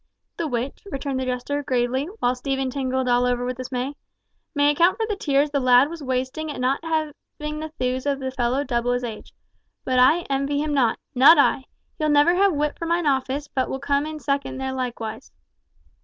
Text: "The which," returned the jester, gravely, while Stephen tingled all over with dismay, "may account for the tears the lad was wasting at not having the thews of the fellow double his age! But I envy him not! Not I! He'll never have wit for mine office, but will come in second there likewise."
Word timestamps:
"The 0.37 0.47
which," 0.47 0.81
returned 0.91 1.19
the 1.19 1.25
jester, 1.27 1.61
gravely, 1.61 2.05
while 2.21 2.33
Stephen 2.33 2.71
tingled 2.71 3.07
all 3.07 3.23
over 3.23 3.45
with 3.45 3.57
dismay, 3.57 3.93
"may 4.55 4.71
account 4.71 4.97
for 4.97 5.05
the 5.05 5.15
tears 5.15 5.51
the 5.51 5.59
lad 5.59 5.91
was 5.91 6.01
wasting 6.01 6.49
at 6.49 6.59
not 6.59 6.83
having 6.83 7.59
the 7.59 7.71
thews 7.77 8.07
of 8.07 8.19
the 8.19 8.31
fellow 8.31 8.63
double 8.63 8.93
his 8.93 9.03
age! 9.03 9.31
But 9.85 9.99
I 9.99 10.21
envy 10.21 10.59
him 10.59 10.73
not! 10.73 10.97
Not 11.13 11.37
I! 11.37 11.65
He'll 11.99 12.09
never 12.09 12.33
have 12.33 12.51
wit 12.51 12.79
for 12.79 12.87
mine 12.87 13.05
office, 13.05 13.47
but 13.47 13.69
will 13.69 13.77
come 13.79 14.07
in 14.07 14.19
second 14.19 14.57
there 14.57 14.73
likewise." 14.73 15.31